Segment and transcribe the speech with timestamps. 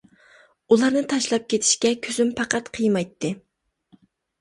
[0.75, 3.37] ئۇلارنى تاشلاپ كېتىشكە كۆزۈم پەقەت قىيمايتتى.